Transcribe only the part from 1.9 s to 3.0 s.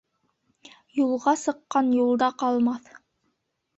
юлда ҡалмаҫ.